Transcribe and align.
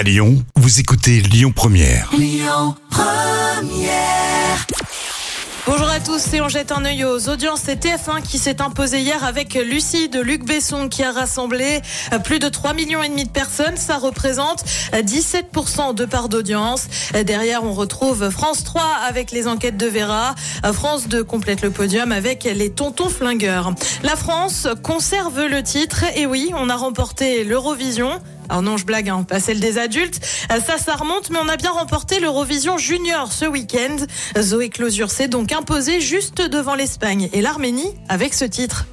À 0.00 0.02
Lyon, 0.02 0.42
vous 0.56 0.80
écoutez 0.80 1.20
Lyon 1.20 1.52
Première. 1.54 2.10
Bonjour 5.66 5.88
à 5.90 6.00
tous, 6.00 6.18
c'est 6.18 6.40
on 6.40 6.48
jette 6.48 6.72
un 6.72 6.86
œil 6.86 7.04
aux 7.04 7.28
audiences. 7.28 7.60
C'est 7.66 7.84
TF1 7.84 8.22
qui 8.22 8.38
s'est 8.38 8.62
imposé 8.62 9.00
hier 9.00 9.22
avec 9.22 9.52
Lucie 9.52 10.08
de 10.08 10.18
Luc 10.18 10.46
Besson 10.46 10.88
qui 10.88 11.02
a 11.02 11.12
rassemblé 11.12 11.82
plus 12.24 12.38
de 12.38 12.48
3 12.48 12.72
millions 12.72 13.02
et 13.02 13.10
demi 13.10 13.24
de 13.24 13.30
personnes. 13.30 13.76
Ça 13.76 13.98
représente 13.98 14.64
euh, 14.94 15.02
17% 15.02 15.94
de 15.94 16.06
part 16.06 16.30
d'audience. 16.30 16.86
Derrière, 17.26 17.62
on 17.62 17.74
retrouve 17.74 18.30
France 18.30 18.64
3 18.64 18.82
avec 19.06 19.32
les 19.32 19.46
enquêtes 19.48 19.76
de 19.76 19.86
Vera. 19.86 20.34
France 20.72 21.08
2 21.08 21.24
complète 21.24 21.60
le 21.60 21.70
podium 21.70 22.10
avec 22.10 22.44
les 22.44 22.70
tontons 22.70 23.10
flingueurs. 23.10 23.74
La 24.02 24.16
France 24.16 24.66
conserve 24.82 25.44
le 25.44 25.62
titre. 25.62 26.06
Et 26.16 26.24
oui, 26.24 26.52
on 26.56 26.70
a 26.70 26.76
remporté 26.76 27.44
l'Eurovision. 27.44 28.18
Alors 28.50 28.62
non, 28.62 28.76
je 28.76 28.84
blague, 28.84 29.08
hein, 29.08 29.22
pas 29.22 29.38
celle 29.38 29.60
des 29.60 29.78
adultes. 29.78 30.20
Euh, 30.52 30.58
Ça, 30.60 30.76
ça 30.76 30.96
remonte, 30.96 31.30
mais 31.30 31.38
on 31.40 31.48
a 31.48 31.56
bien 31.56 31.70
remporté 31.70 32.18
l'Eurovision 32.18 32.78
Junior 32.78 33.32
ce 33.32 33.44
week-end. 33.44 33.96
Zoé 34.38 34.68
Closure 34.70 35.10
s'est 35.10 35.28
donc 35.28 35.52
imposée 35.52 36.00
juste 36.00 36.42
devant 36.42 36.74
l'Espagne 36.74 37.30
et 37.32 37.42
l'Arménie 37.42 37.94
avec 38.08 38.34
ce 38.34 38.44
titre. 38.44 38.86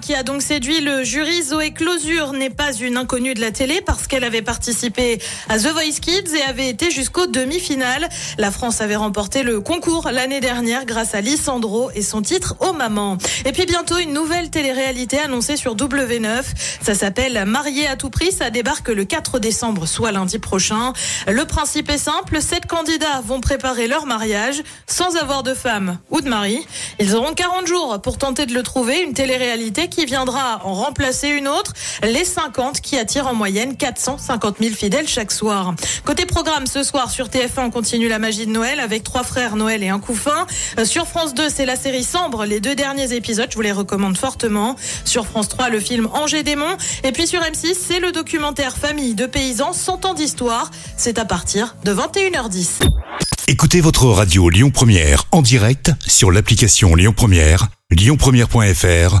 Qui 0.00 0.14
a 0.14 0.22
donc 0.24 0.42
séduit 0.42 0.80
le 0.80 1.04
jury. 1.04 1.42
Zoé 1.42 1.70
Closure 1.70 2.32
n'est 2.32 2.50
pas 2.50 2.72
une 2.74 2.96
inconnue 2.96 3.34
de 3.34 3.40
la 3.40 3.50
télé 3.50 3.80
parce 3.80 4.06
qu'elle 4.06 4.24
avait 4.24 4.42
participé 4.42 5.18
à 5.48 5.58
The 5.58 5.68
Voice 5.68 6.00
Kids 6.02 6.36
et 6.36 6.42
avait 6.42 6.68
été 6.68 6.90
jusqu'au 6.90 7.26
demi-finale. 7.26 8.08
La 8.36 8.50
France 8.50 8.80
avait 8.80 8.96
remporté 8.96 9.42
le 9.42 9.60
concours 9.60 10.10
l'année 10.12 10.40
dernière 10.40 10.86
grâce 10.86 11.14
à 11.14 11.20
Lissandro 11.20 11.90
et 11.94 12.02
son 12.02 12.20
titre 12.20 12.56
Oh 12.60 12.72
Maman. 12.72 13.16
Et 13.46 13.52
puis 13.52 13.64
bientôt 13.64 13.96
une 13.96 14.12
nouvelle 14.12 14.50
télé-réalité 14.50 15.18
annoncée 15.18 15.56
sur 15.56 15.76
W9. 15.76 16.42
Ça 16.82 16.94
s'appelle 16.94 17.44
Marié 17.46 17.86
à 17.86 17.96
tout 17.96 18.10
prix. 18.10 18.32
Ça 18.32 18.50
débarque 18.50 18.88
le 18.88 19.04
4 19.04 19.38
décembre, 19.38 19.86
soit 19.86 20.12
lundi 20.12 20.38
prochain. 20.38 20.92
Le 21.26 21.44
principe 21.44 21.90
est 21.90 21.98
simple. 21.98 22.42
Sept 22.42 22.66
candidats 22.66 23.22
vont 23.24 23.40
préparer 23.40 23.86
leur 23.86 24.04
mariage 24.04 24.62
sans 24.86 25.16
avoir 25.16 25.42
de 25.42 25.54
femme 25.54 25.98
ou 26.10 26.20
de 26.20 26.28
mari. 26.28 26.66
Ils 26.98 27.14
auront 27.14 27.34
40 27.34 27.66
jours 27.66 28.00
pour 28.02 28.18
tenter 28.18 28.46
de 28.46 28.52
le 28.52 28.62
trouver. 28.62 29.00
Une 29.02 29.14
télé-réalité 29.14 29.75
qui 29.84 30.06
viendra 30.06 30.60
en 30.64 30.72
remplacer 30.72 31.28
une 31.28 31.48
autre. 31.48 31.72
Les 32.02 32.24
50 32.24 32.80
qui 32.80 32.96
attirent 32.96 33.26
en 33.26 33.34
moyenne 33.34 33.76
450 33.76 34.56
000 34.60 34.74
fidèles 34.74 35.08
chaque 35.08 35.30
soir. 35.30 35.74
Côté 36.04 36.26
programme, 36.26 36.66
ce 36.66 36.82
soir 36.82 37.10
sur 37.10 37.28
TF1, 37.28 37.66
on 37.66 37.70
continue 37.70 38.08
la 38.08 38.18
magie 38.18 38.46
de 38.46 38.50
Noël 38.50 38.80
avec 38.80 39.02
trois 39.02 39.22
frères 39.22 39.56
Noël 39.56 39.82
et 39.82 39.88
un 39.88 40.00
couffin. 40.00 40.46
Euh, 40.78 40.84
Sur 40.84 41.06
France 41.06 41.34
2, 41.34 41.48
c'est 41.48 41.66
la 41.66 41.76
série 41.76 42.04
Sambre. 42.04 42.44
Les 42.46 42.60
deux 42.60 42.74
derniers 42.74 43.12
épisodes, 43.12 43.48
je 43.50 43.54
vous 43.54 43.62
les 43.62 43.72
recommande 43.72 44.16
fortement. 44.16 44.76
Sur 45.04 45.26
France 45.26 45.48
3, 45.48 45.68
le 45.68 45.80
film 45.80 46.08
Angers 46.12 46.42
Démon. 46.42 46.76
Et 47.04 47.12
puis 47.12 47.26
sur 47.26 47.40
M6, 47.40 47.74
c'est 47.78 48.00
le 48.00 48.12
documentaire 48.12 48.76
Famille 48.76 49.14
de 49.14 49.26
paysans 49.26 49.72
100 49.72 50.06
ans 50.06 50.14
d'histoire. 50.14 50.70
C'est 50.96 51.18
à 51.18 51.24
partir 51.24 51.76
de 51.84 51.92
21h10. 51.92 52.88
Écoutez 53.48 53.80
votre 53.80 54.06
radio 54.06 54.48
Lyon 54.48 54.70
Première 54.70 55.24
en 55.30 55.40
direct 55.40 55.92
sur 56.06 56.32
l'application 56.32 56.94
Lyon 56.94 57.12
Première, 57.16 57.68
lyonpremière.fr 57.90 59.20